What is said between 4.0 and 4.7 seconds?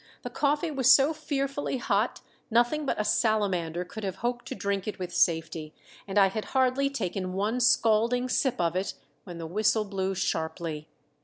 have hoped to